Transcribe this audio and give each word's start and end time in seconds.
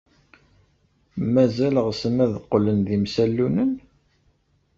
Mazal 1.33 1.75
ɣsen 1.87 2.15
ad 2.25 2.33
qqlen 2.43 2.79
d 2.87 2.89
imsallunen? 2.97 3.71